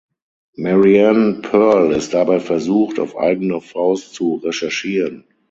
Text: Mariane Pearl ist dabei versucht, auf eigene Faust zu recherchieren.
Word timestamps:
Mariane 0.57 1.41
Pearl 1.43 1.91
ist 1.91 2.15
dabei 2.15 2.39
versucht, 2.39 2.99
auf 2.99 3.15
eigene 3.15 3.61
Faust 3.61 4.15
zu 4.15 4.37
recherchieren. 4.43 5.25